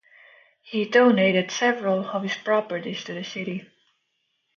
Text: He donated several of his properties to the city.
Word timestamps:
He 0.63 0.85
donated 0.85 1.51
several 1.51 2.07
of 2.07 2.23
his 2.23 2.33
properties 2.35 3.03
to 3.03 3.13
the 3.13 3.23
city. 3.23 3.69